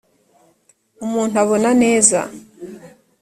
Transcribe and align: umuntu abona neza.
umuntu 1.05 1.35
abona 1.43 1.69
neza. 1.81 2.19